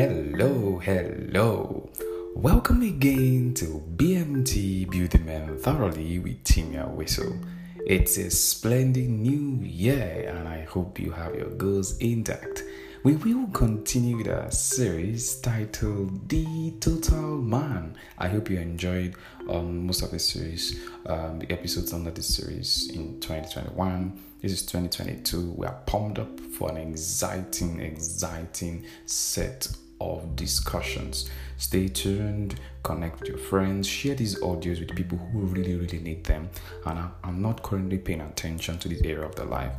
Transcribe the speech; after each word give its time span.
Hello, 0.00 0.78
hello. 0.78 1.90
Welcome 2.36 2.82
again 2.82 3.52
to 3.54 3.82
BMT 3.96 4.88
Building 4.88 5.26
Men 5.26 5.58
Thoroughly 5.58 6.20
with 6.20 6.44
Timi 6.44 6.76
Awesu. 6.76 7.44
It's 7.84 8.16
a 8.16 8.30
splendid 8.30 9.10
new 9.10 9.58
year, 9.66 10.32
and 10.32 10.46
I 10.46 10.62
hope 10.62 11.00
you 11.00 11.10
have 11.10 11.34
your 11.34 11.50
goals 11.50 11.98
intact. 11.98 12.62
We 13.02 13.16
will 13.16 13.48
continue 13.48 14.22
the 14.22 14.48
series 14.50 15.40
titled 15.40 16.28
The 16.28 16.74
Total 16.78 17.36
Man. 17.36 17.96
I 18.18 18.28
hope 18.28 18.50
you 18.50 18.60
enjoyed 18.60 19.16
um, 19.48 19.84
most 19.84 20.02
of 20.02 20.12
the 20.12 20.20
series, 20.20 20.80
um, 21.06 21.40
the 21.40 21.50
episodes 21.50 21.92
under 21.92 22.12
this 22.12 22.36
series 22.36 22.88
in 22.90 23.18
2021. 23.18 24.16
This 24.42 24.52
is 24.52 24.62
2022. 24.62 25.54
We 25.56 25.66
are 25.66 25.80
pumped 25.86 26.20
up 26.20 26.38
for 26.38 26.70
an 26.70 26.76
exciting, 26.76 27.80
exciting 27.80 28.84
set 29.04 29.66
of 30.00 30.36
discussions. 30.36 31.30
Stay 31.56 31.88
tuned, 31.88 32.60
connect 32.82 33.20
with 33.20 33.28
your 33.28 33.38
friends, 33.38 33.86
share 33.86 34.14
these 34.14 34.38
audios 34.40 34.78
with 34.78 34.94
people 34.94 35.18
who 35.18 35.40
really, 35.40 35.74
really 35.74 35.98
need 35.98 36.24
them 36.24 36.48
and 36.86 36.98
are, 36.98 37.12
are 37.24 37.32
not 37.32 37.62
currently 37.62 37.98
paying 37.98 38.20
attention 38.20 38.78
to 38.78 38.88
this 38.88 39.02
area 39.02 39.26
of 39.26 39.34
their 39.34 39.46
life. 39.46 39.72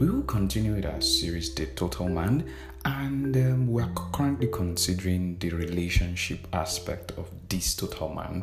We 0.00 0.10
will 0.10 0.22
continue 0.22 0.74
with 0.74 0.86
our 0.86 1.00
series, 1.00 1.54
The 1.54 1.66
Total 1.66 2.08
Man, 2.08 2.50
and 2.84 3.36
um, 3.36 3.72
we 3.72 3.82
are 3.82 3.90
currently 4.12 4.48
considering 4.48 5.38
the 5.38 5.50
relationship 5.50 6.46
aspect 6.52 7.12
of 7.12 7.30
this 7.48 7.74
total 7.74 8.14
man. 8.14 8.42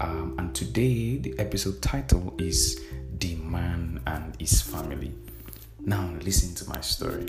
Um, 0.00 0.36
and 0.38 0.54
today, 0.54 1.16
the 1.16 1.38
episode 1.38 1.80
title 1.82 2.34
is 2.38 2.80
The 3.18 3.36
Man 3.36 4.00
and 4.06 4.36
His 4.38 4.60
Family. 4.60 5.12
Now, 5.80 6.10
listen 6.22 6.54
to 6.56 6.68
my 6.68 6.80
story. 6.80 7.26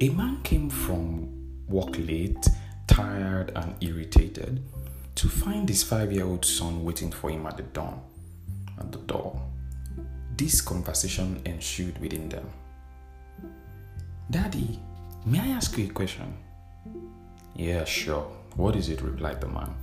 A 0.00 0.08
man 0.10 0.40
came 0.42 0.68
from 0.68 1.39
work 1.70 1.96
late, 1.98 2.48
tired, 2.86 3.52
and 3.54 3.74
irritated 3.80 4.62
to 5.14 5.28
find 5.28 5.68
his 5.68 5.82
five 5.82 6.12
year 6.12 6.24
old 6.24 6.44
son 6.44 6.84
waiting 6.84 7.10
for 7.12 7.30
him 7.30 7.46
at 7.46 7.56
the 7.56 7.62
door. 7.62 8.02
At 8.78 8.92
the 8.92 8.98
door. 8.98 9.40
This 10.36 10.60
conversation 10.60 11.40
ensued 11.44 11.98
within 12.00 12.28
them. 12.28 12.50
Daddy, 14.30 14.78
may 15.26 15.40
I 15.40 15.48
ask 15.48 15.76
you 15.76 15.86
a 15.86 15.90
question? 15.90 16.34
Yeah, 17.54 17.84
sure. 17.84 18.30
What 18.56 18.76
is 18.76 18.88
it? 18.88 19.02
replied 19.02 19.40
the 19.40 19.48
man. 19.48 19.74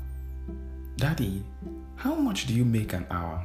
Daddy, 0.98 1.44
how 1.96 2.16
much 2.16 2.48
do 2.48 2.54
you 2.54 2.66
make 2.66 2.94
an 2.94 3.06
hour? 3.12 3.44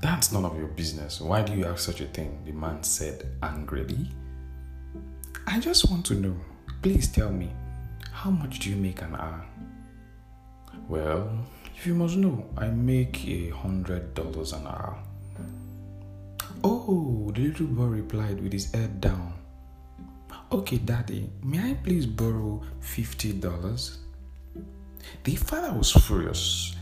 That's 0.00 0.32
none 0.32 0.44
of 0.44 0.56
your 0.56 0.68
business. 0.68 1.20
Why 1.20 1.42
do 1.42 1.52
you 1.52 1.64
ask 1.64 1.80
such 1.80 2.00
a 2.00 2.06
thing? 2.06 2.42
The 2.44 2.52
man 2.52 2.82
said 2.82 3.26
angrily. 3.42 4.08
I 5.46 5.58
just 5.60 5.90
want 5.90 6.06
to 6.06 6.14
know. 6.14 6.36
Please 6.82 7.06
tell 7.06 7.30
me, 7.30 7.48
how 8.10 8.30
much 8.30 8.58
do 8.58 8.70
you 8.70 8.74
make 8.74 9.02
an 9.02 9.14
hour? 9.14 9.46
Well, 10.88 11.30
if 11.76 11.86
you 11.86 11.94
must 11.94 12.16
know, 12.16 12.44
I 12.56 12.66
make 12.70 13.24
a 13.24 13.50
hundred 13.50 14.14
dollars 14.14 14.52
an 14.52 14.66
hour. 14.66 14.98
Oh, 16.64 17.30
the 17.32 17.40
little 17.48 17.68
boy 17.68 17.84
replied 17.84 18.42
with 18.42 18.52
his 18.52 18.72
head 18.72 19.00
down. 19.00 19.32
Okay, 20.50 20.78
daddy, 20.78 21.30
may 21.44 21.70
I 21.70 21.74
please 21.74 22.04
borrow 22.04 22.60
fifty 22.80 23.32
dollars? 23.32 23.98
The 25.22 25.36
father 25.36 25.78
was 25.78 25.92
furious. 25.92 26.74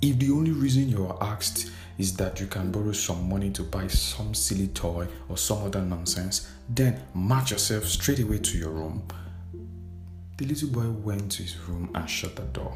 If 0.00 0.20
the 0.20 0.30
only 0.30 0.52
reason 0.52 0.88
you 0.88 1.06
are 1.06 1.18
asked 1.20 1.72
is 2.00 2.16
that 2.16 2.40
you 2.40 2.46
can 2.46 2.72
borrow 2.72 2.92
some 2.92 3.28
money 3.28 3.50
to 3.50 3.62
buy 3.62 3.86
some 3.86 4.32
silly 4.32 4.68
toy 4.68 5.06
or 5.28 5.36
some 5.36 5.64
other 5.64 5.82
nonsense, 5.82 6.50
then 6.70 6.98
march 7.12 7.50
yourself 7.50 7.84
straight 7.84 8.20
away 8.20 8.38
to 8.38 8.56
your 8.56 8.70
room. 8.70 9.02
The 10.38 10.46
little 10.46 10.70
boy 10.70 10.88
went 10.88 11.32
to 11.32 11.42
his 11.42 11.58
room 11.68 11.90
and 11.94 12.08
shut 12.08 12.36
the 12.36 12.42
door. 12.42 12.74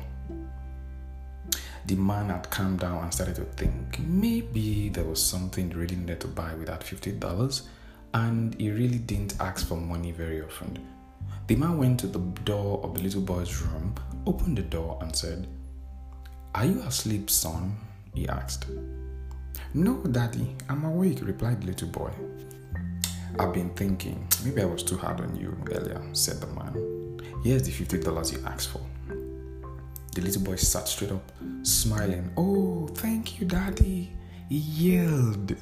The 1.87 1.94
man 1.94 2.28
had 2.28 2.50
calmed 2.50 2.81
down 2.81 3.03
and 3.03 3.15
started 3.15 3.37
to 3.37 3.44
think 3.44 3.99
maybe 3.99 4.91
there 4.91 5.04
was 5.04 5.22
something 5.22 5.70
he 5.70 5.75
really 5.75 5.97
needed 5.97 6.20
to 6.20 6.28
buy 6.28 6.54
with 6.54 6.66
that 6.66 6.81
$50 6.82 7.62
and 8.12 8.54
he 8.60 8.70
really 8.70 8.99
didn't 8.99 9.41
ask 9.41 9.66
for 9.66 9.78
money 9.78 10.12
very 10.12 10.43
often. 10.43 10.87
The 11.47 11.56
man 11.56 11.78
went 11.78 12.00
to 12.00 12.09
the 12.09 12.20
door 12.44 12.78
of 12.84 12.94
the 12.94 13.03
little 13.03 13.22
boy's 13.22 13.62
room, 13.62 13.94
opened 14.26 14.59
the 14.59 14.62
door, 14.62 14.99
and 15.00 15.16
said, 15.16 15.47
Are 16.54 16.66
you 16.66 16.81
asleep, 16.82 17.31
son? 17.31 17.76
he 18.15 18.28
asked. 18.28 18.66
No, 19.75 19.97
daddy, 20.04 20.54
I'm 20.69 20.84
awake, 20.84 21.19
replied 21.22 21.62
the 21.62 21.66
little 21.66 21.88
boy. 21.88 22.12
I've 23.38 23.53
been 23.53 23.70
thinking, 23.70 24.26
maybe 24.44 24.62
I 24.62 24.66
was 24.66 24.82
too 24.82 24.97
hard 24.97 25.20
on 25.20 25.34
you 25.34 25.56
earlier, 25.72 26.00
said 26.12 26.41
the 26.41 26.47
man. 26.47 27.20
Here's 27.42 27.64
the 27.64 27.72
$50 27.72 28.32
you 28.32 28.47
asked 28.47 28.70
for. 28.70 28.81
The 30.14 30.20
little 30.20 30.43
boy 30.43 30.56
sat 30.56 30.87
straight 30.87 31.10
up, 31.10 31.32
smiling. 31.62 32.31
Oh, 32.37 32.87
thank 32.94 33.41
you, 33.41 33.47
daddy, 33.47 34.12
he 34.48 34.59
yelled. 34.59 35.56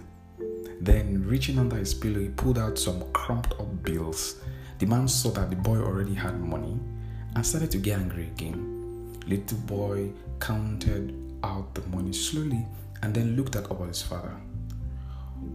Then, 0.81 1.25
reaching 1.27 1.59
under 1.59 1.77
his 1.77 1.95
pillow, 1.95 2.21
he 2.21 2.29
pulled 2.29 2.59
out 2.59 2.79
some 2.79 3.03
crumped 3.13 3.53
up 3.53 3.83
bills. 3.83 4.37
The 4.79 4.87
man 4.87 5.09
saw 5.09 5.31
that 5.31 5.49
the 5.49 5.57
boy 5.57 5.79
already 5.79 6.15
had 6.15 6.39
money 6.39 6.79
and 7.35 7.47
started 7.47 7.71
to 7.71 7.79
get 7.79 7.99
angry 7.99 8.25
again. 8.25 9.17
Little 9.27 9.59
boy 9.59 10.11
counted 10.41 11.15
out 11.43 11.75
the 11.75 11.83
money 11.89 12.13
slowly 12.13 12.67
and 13.03 13.15
then 13.15 13.37
looked 13.37 13.57
at 13.57 13.71
at 13.71 13.79
his 13.89 14.03
father. 14.03 14.35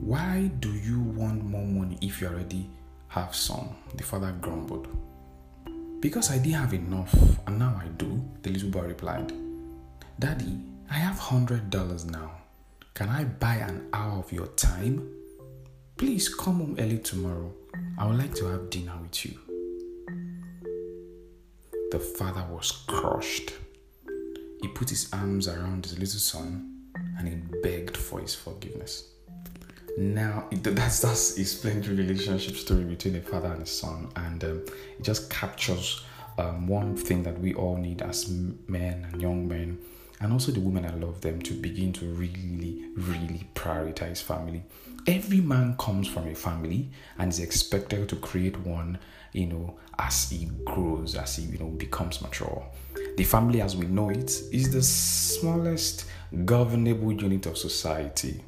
Why 0.01 0.51
do 0.59 0.71
you 0.71 0.99
want 0.99 1.43
more 1.43 1.65
money 1.65 1.97
if 2.01 2.21
you 2.21 2.27
already 2.27 2.69
have 3.07 3.33
some? 3.35 3.75
The 3.95 4.03
father 4.03 4.33
grumbled. 4.41 4.87
Because 6.01 6.29
I 6.29 6.37
didn't 6.37 6.59
have 6.59 6.73
enough 6.73 7.13
and 7.47 7.57
now 7.57 7.79
I 7.81 7.87
do, 7.87 8.21
the 8.41 8.51
little 8.51 8.69
boy 8.69 8.81
replied. 8.81 9.33
Daddy, 10.19 10.59
I 10.89 10.95
have 10.95 11.17
hundred 11.17 11.69
dollars 11.69 12.05
now. 12.05 12.31
Can 12.93 13.09
I 13.09 13.23
buy 13.23 13.55
an 13.55 13.87
hour 13.93 14.19
of 14.19 14.31
your 14.31 14.47
time? 14.47 15.13
Please 15.95 16.33
come 16.33 16.57
home 16.57 16.75
early 16.79 16.99
tomorrow. 16.99 17.53
I 17.97 18.05
would 18.07 18.17
like 18.17 18.35
to 18.35 18.45
have 18.45 18.69
dinner 18.69 18.93
with 19.01 19.25
you. 19.25 19.39
The 21.91 21.99
father 21.99 22.45
was 22.51 22.71
crushed. 22.87 23.53
He 24.61 24.67
put 24.67 24.89
his 24.89 25.09
arms 25.13 25.47
around 25.47 25.85
his 25.85 25.97
little 25.97 26.19
son 26.19 26.76
and 27.17 27.27
he 27.27 27.35
begged 27.61 27.97
for 27.97 28.19
his 28.19 28.35
forgiveness. 28.35 29.11
Now, 29.97 30.45
that's 30.51 30.99
that's 30.99 31.37
a 31.39 31.45
splendid 31.45 31.97
relationship 31.97 32.55
story 32.55 32.83
between 32.83 33.15
a 33.15 33.21
father 33.21 33.51
and 33.51 33.63
a 33.63 33.65
son, 33.65 34.09
and 34.15 34.43
um, 34.43 34.65
it 34.99 35.03
just 35.03 35.29
captures 35.29 36.05
um, 36.37 36.67
one 36.67 36.95
thing 36.95 37.23
that 37.23 37.39
we 37.39 37.55
all 37.55 37.77
need 37.77 38.03
as 38.03 38.29
men 38.67 39.07
and 39.11 39.19
young 39.19 39.47
men, 39.47 39.79
and 40.21 40.31
also 40.31 40.51
the 40.51 40.59
women 40.59 40.83
that 40.83 40.99
love 40.99 41.21
them 41.21 41.41
to 41.41 41.53
begin 41.55 41.93
to 41.93 42.05
really, 42.05 42.85
really 42.95 43.47
prioritize 43.55 44.21
family. 44.21 44.61
Every 45.07 45.39
man 45.39 45.77
comes 45.77 46.05
from 46.05 46.27
a 46.27 46.35
family 46.35 46.89
and 47.17 47.31
is 47.31 47.39
expected 47.39 48.09
to 48.09 48.17
create 48.17 48.57
one, 48.59 48.99
you 49.31 49.45
know, 49.45 49.79
as 49.97 50.29
he 50.29 50.49
grows, 50.65 51.15
as 51.15 51.37
he 51.37 51.43
you 51.43 51.57
know 51.57 51.69
becomes 51.69 52.21
mature. 52.21 52.65
The 53.15 53.23
family, 53.23 53.61
as 53.61 53.77
we 53.77 53.85
know 53.85 54.09
it, 54.09 54.29
is 54.51 54.71
the 54.71 54.83
smallest 54.83 56.05
governable 56.43 57.13
unit 57.13 57.45
of 57.45 57.57
society. 57.57 58.43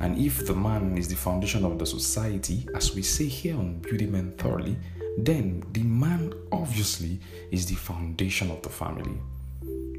And 0.00 0.16
if 0.16 0.46
the 0.46 0.54
man 0.54 0.96
is 0.96 1.08
the 1.08 1.16
foundation 1.16 1.66
of 1.66 1.78
the 1.78 1.84
society, 1.84 2.66
as 2.74 2.94
we 2.94 3.02
say 3.02 3.26
here 3.26 3.56
on 3.56 3.80
Building 3.80 4.12
Men 4.12 4.32
Thoroughly, 4.32 4.78
then 5.18 5.62
the 5.72 5.82
man 5.82 6.32
obviously 6.50 7.20
is 7.50 7.66
the 7.66 7.74
foundation 7.74 8.50
of 8.50 8.62
the 8.62 8.70
family. 8.70 9.18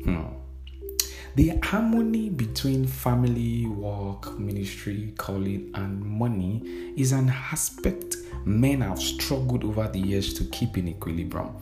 Hmm. 0.03 0.25
The 1.35 1.57
harmony 1.63 2.29
between 2.29 2.85
family, 2.85 3.65
work, 3.65 4.37
ministry, 4.37 5.13
calling, 5.17 5.71
and 5.75 6.03
money 6.03 6.93
is 6.97 7.11
an 7.13 7.29
aspect 7.29 8.17
men 8.45 8.81
have 8.81 8.99
struggled 8.99 9.63
over 9.63 9.87
the 9.87 9.99
years 9.99 10.33
to 10.33 10.43
keep 10.45 10.77
in 10.77 10.89
equilibrium. 10.89 11.55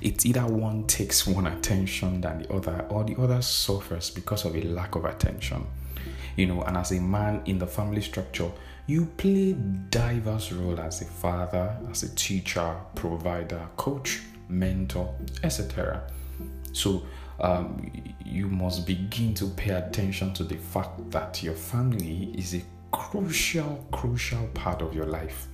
It's 0.00 0.26
either 0.26 0.46
one 0.46 0.86
takes 0.86 1.26
one 1.26 1.46
attention 1.46 2.20
than 2.20 2.42
the 2.42 2.52
other, 2.52 2.86
or 2.90 3.04
the 3.04 3.16
other 3.20 3.40
suffers 3.42 4.10
because 4.10 4.44
of 4.44 4.56
a 4.56 4.62
lack 4.62 4.94
of 4.94 5.04
attention 5.04 5.66
you 6.36 6.46
know 6.46 6.62
and 6.62 6.76
as 6.76 6.92
a 6.92 7.00
man 7.00 7.42
in 7.46 7.58
the 7.58 7.66
family 7.66 8.00
structure 8.00 8.50
you 8.86 9.06
play 9.16 9.56
diverse 9.90 10.52
role 10.52 10.78
as 10.80 11.00
a 11.02 11.04
father 11.04 11.76
as 11.90 12.02
a 12.02 12.14
teacher 12.14 12.76
provider 12.94 13.66
coach 13.76 14.20
mentor 14.48 15.14
etc 15.42 16.02
so 16.72 17.02
um, 17.40 17.90
you 18.24 18.48
must 18.48 18.86
begin 18.86 19.34
to 19.34 19.46
pay 19.48 19.70
attention 19.70 20.32
to 20.34 20.44
the 20.44 20.56
fact 20.56 21.10
that 21.10 21.42
your 21.42 21.54
family 21.54 22.32
is 22.36 22.54
a 22.54 22.62
crucial 22.90 23.84
crucial 23.90 24.46
part 24.54 24.80
of 24.80 24.94
your 24.94 25.06
life 25.06 25.48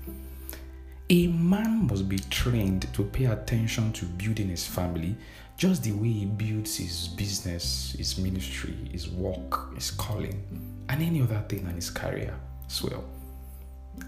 a 1.11 1.27
man 1.27 1.89
must 1.89 2.09
be 2.09 2.19
trained 2.31 2.87
to 2.95 3.03
pay 3.03 3.25
attention 3.25 3.93
to 3.93 4.05
building 4.05 4.49
his 4.49 4.65
family 4.65 5.17
just 5.57 5.83
the 5.83 5.91
way 5.91 6.09
he 6.09 6.25
builds 6.25 6.77
his 6.77 7.09
business, 7.09 7.97
his 7.99 8.17
ministry, 8.17 8.77
his 8.93 9.11
work, 9.11 9.75
his 9.75 9.91
calling, 9.91 10.41
and 10.89 11.03
any 11.03 11.21
other 11.21 11.45
thing 11.49 11.67
in 11.67 11.75
his 11.75 11.91
career 11.91 12.35
as 12.65 12.83
well. 12.83 13.05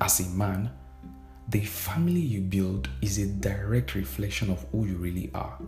As 0.01 0.21
a 0.21 0.31
man, 0.31 0.71
the 1.49 1.61
family 1.61 2.21
you 2.21 2.41
build 2.41 2.89
is 3.03 3.19
a 3.19 3.27
direct 3.27 3.97
reflection 3.97 4.51
of 4.51 4.65
who 4.71 4.87
you 4.87 4.97
really 4.97 5.29
are. 5.35 5.59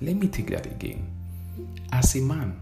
Let 0.00 0.14
me 0.14 0.28
take 0.28 0.50
that 0.50 0.66
again. 0.66 1.10
As 1.92 2.14
a 2.16 2.20
man, 2.20 2.60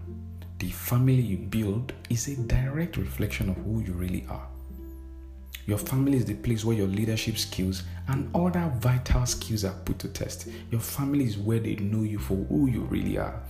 the 0.59 0.71
family 0.71 1.21
you 1.21 1.39
build 1.39 1.93
is 2.11 2.29
a 2.29 2.37
direct 2.37 2.97
reflection 2.97 3.49
of 3.49 3.57
who 3.57 3.81
you 3.81 3.93
really 3.93 4.27
are. 4.29 4.47
Your 5.67 5.79
family 5.79 6.19
is 6.19 6.25
the 6.25 6.35
place 6.35 6.65
where 6.65 6.77
your 6.77 6.89
leadership 6.89 7.39
skills 7.39 7.85
and 8.09 8.29
other 8.35 8.73
vital 8.79 9.25
skills 9.25 9.65
are 9.65 9.75
put 9.85 9.99
to 10.01 10.09
test. 10.09 10.49
Your 10.71 10.81
family 10.81 11.25
is 11.25 11.39
where 11.39 11.61
they 11.61 11.77
know 11.77 12.03
you 12.03 12.19
for 12.19 12.35
who 12.35 12.67
you 12.69 12.83
really 12.83 13.19
are. 13.19 13.41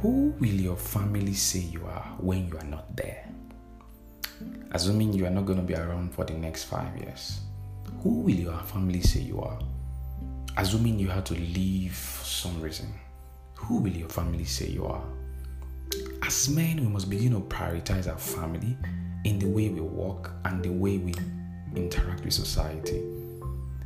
Who 0.00 0.34
will 0.38 0.46
your 0.46 0.76
family 0.76 1.34
say 1.34 1.58
you 1.58 1.84
are 1.84 2.14
when 2.18 2.48
you 2.48 2.56
are 2.56 2.64
not 2.64 2.96
there? 2.96 3.28
Assuming 4.70 5.12
you 5.12 5.26
are 5.26 5.30
not 5.30 5.44
going 5.44 5.58
to 5.58 5.64
be 5.64 5.74
around 5.74 6.14
for 6.14 6.24
the 6.24 6.34
next 6.34 6.64
five 6.64 6.96
years, 6.96 7.40
who 8.02 8.20
will 8.20 8.30
your 8.34 8.58
family 8.60 9.00
say 9.00 9.20
you 9.20 9.40
are? 9.40 9.58
Assuming 10.58 10.98
you 10.98 11.06
had 11.06 11.24
to 11.26 11.34
leave 11.34 11.94
for 11.94 12.24
some 12.24 12.60
reason, 12.60 12.92
who 13.54 13.76
will 13.76 13.92
your 13.92 14.08
family 14.08 14.42
say 14.42 14.66
you 14.66 14.86
are? 14.86 15.04
As 16.20 16.48
men, 16.48 16.80
we 16.80 16.88
must 16.88 17.08
begin 17.08 17.30
to 17.30 17.40
prioritize 17.42 18.10
our 18.10 18.18
family 18.18 18.76
in 19.24 19.38
the 19.38 19.46
way 19.46 19.68
we 19.68 19.80
walk 19.80 20.32
and 20.46 20.60
the 20.60 20.70
way 20.70 20.98
we 20.98 21.14
interact 21.76 22.24
with 22.24 22.32
society. 22.32 23.00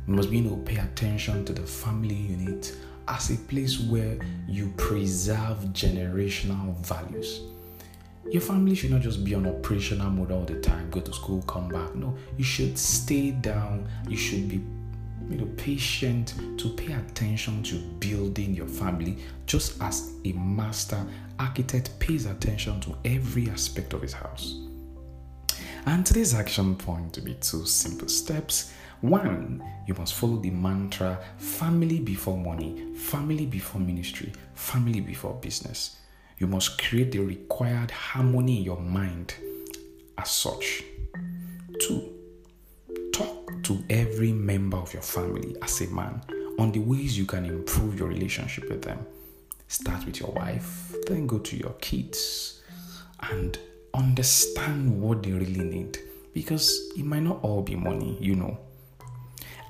We 0.07 0.15
must 0.15 0.31
begin 0.31 0.49
to 0.49 0.63
pay 0.63 0.77
attention 0.79 1.45
to 1.45 1.53
the 1.53 1.61
family 1.61 2.15
unit 2.15 2.75
as 3.07 3.29
a 3.29 3.37
place 3.37 3.79
where 3.79 4.17
you 4.47 4.73
preserve 4.75 5.59
generational 5.73 6.75
values. 6.77 7.41
Your 8.31 8.41
family 8.41 8.73
should 8.73 8.89
not 8.89 9.01
just 9.01 9.23
be 9.23 9.35
on 9.35 9.45
operational 9.45 10.09
mode 10.09 10.31
all 10.31 10.43
the 10.43 10.59
time, 10.59 10.89
go 10.89 11.01
to 11.01 11.13
school, 11.13 11.43
come 11.43 11.69
back. 11.69 11.93
No, 11.93 12.17
you 12.35 12.43
should 12.43 12.79
stay 12.79 13.29
down. 13.29 13.87
You 14.07 14.17
should 14.17 14.49
be 14.49 14.63
you 15.29 15.37
know, 15.37 15.45
patient 15.57 16.35
to 16.57 16.69
pay 16.69 16.93
attention 16.93 17.63
to 17.63 17.75
building 17.99 18.53
your 18.53 18.67
family, 18.67 19.17
just 19.45 19.81
as 19.81 20.13
a 20.25 20.33
master 20.33 21.05
architect 21.39 21.97
pays 21.99 22.25
attention 22.25 22.79
to 22.81 22.95
every 23.05 23.49
aspect 23.49 23.93
of 23.93 24.01
his 24.01 24.13
house. 24.13 24.59
And 25.85 26.05
today's 26.05 26.33
action 26.33 26.75
point 26.75 27.13
to 27.13 27.21
be 27.21 27.33
two 27.35 27.65
simple 27.65 28.07
steps. 28.07 28.73
One, 29.01 29.61
you 29.85 29.93
must 29.95 30.13
follow 30.13 30.37
the 30.37 30.49
mantra 30.49 31.19
family 31.37 31.99
before 31.99 32.37
money, 32.37 32.95
family 32.95 33.45
before 33.45 33.81
ministry, 33.81 34.31
family 34.53 35.01
before 35.01 35.33
business. 35.33 35.97
You 36.37 36.47
must 36.47 36.81
create 36.81 37.11
the 37.11 37.19
required 37.19 37.91
harmony 37.91 38.59
in 38.59 38.63
your 38.63 38.79
mind 38.79 39.35
as 40.17 40.31
such. 40.31 40.83
Two, 41.81 42.12
to 43.63 43.83
every 43.89 44.31
member 44.31 44.77
of 44.77 44.93
your 44.93 45.01
family 45.01 45.55
as 45.61 45.81
a 45.81 45.87
man 45.87 46.21
on 46.59 46.71
the 46.71 46.79
ways 46.79 47.17
you 47.17 47.25
can 47.25 47.45
improve 47.45 47.97
your 47.97 48.07
relationship 48.07 48.69
with 48.69 48.81
them. 48.81 49.05
Start 49.67 50.05
with 50.05 50.19
your 50.19 50.31
wife, 50.31 50.93
then 51.07 51.25
go 51.25 51.39
to 51.39 51.57
your 51.57 51.73
kids, 51.81 52.61
and 53.31 53.57
understand 53.93 55.01
what 55.01 55.23
they 55.23 55.31
really 55.31 55.63
need 55.63 55.97
because 56.33 56.91
it 56.97 57.05
might 57.05 57.23
not 57.23 57.39
all 57.43 57.61
be 57.61 57.75
money, 57.75 58.17
you 58.19 58.35
know. 58.35 58.57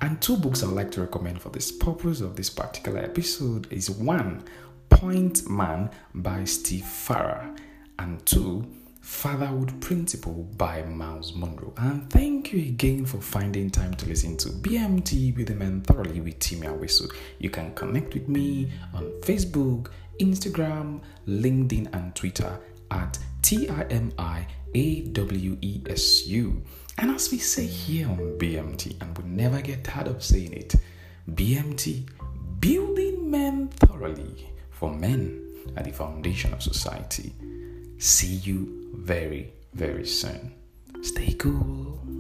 And 0.02 0.22
two 0.22 0.38
books 0.38 0.64
I'd 0.64 0.70
like 0.70 0.92
to 0.92 1.02
recommend 1.02 1.42
for 1.42 1.50
this 1.50 1.72
purpose 1.72 2.20
of 2.20 2.36
this 2.36 2.50
particular 2.50 3.00
episode 3.00 3.72
is 3.72 3.90
one, 3.90 4.44
Point 4.90 5.50
Man 5.50 5.90
by 6.14 6.44
Steve 6.44 6.86
Farrar, 6.86 7.56
and 8.00 8.26
two, 8.26 8.66
Fatherhood 9.04 9.82
Principle 9.82 10.48
by 10.56 10.82
Myles 10.84 11.36
Munroe. 11.36 11.74
And 11.76 12.10
thank 12.10 12.54
you 12.54 12.60
again 12.60 13.06
for 13.06 13.20
finding 13.20 13.70
time 13.70 13.94
to 13.96 14.08
listen 14.08 14.38
to 14.38 14.50
BMT 14.50 15.36
with 15.36 15.48
the 15.48 15.56
men 15.56 15.82
thoroughly 15.82 16.22
with 16.22 16.40
Timi 16.40 16.64
Awesu. 16.64 17.14
You 17.38 17.50
can 17.50 17.76
connect 17.76 18.14
with 18.14 18.30
me 18.30 18.72
on 18.94 19.04
Facebook, 19.20 19.90
Instagram, 20.22 21.02
LinkedIn, 21.28 21.94
and 21.94 22.16
Twitter 22.16 22.58
at 22.92 23.20
T 23.42 23.68
I 23.70 23.84
M 23.90 24.14
I 24.18 24.48
A 24.74 25.02
W 25.02 25.58
E 25.60 25.82
S 25.90 26.26
U. 26.28 26.64
And 26.98 27.12
as 27.12 27.30
we 27.30 27.40
say 27.40 27.66
here 27.66 28.08
on 28.08 28.38
BMT, 28.38 29.02
and 29.02 29.18
we 29.18 29.26
never 29.26 29.60
get 29.62 29.84
tired 29.84 30.08
of 30.08 30.24
saying 30.24 30.54
it, 30.54 30.76
BMT, 31.30 32.08
building 32.62 33.30
men 33.30 33.68
thoroughly 33.68 34.50
for 34.72 34.94
men 34.94 35.42
at 35.76 35.84
the 35.84 35.92
foundation 35.92 36.54
of 36.54 36.64
society. 36.64 37.34
See 37.98 38.36
you 38.36 38.83
very, 38.94 39.54
very 39.74 40.06
soon. 40.06 40.54
Stay 41.02 41.34
cool. 41.34 42.13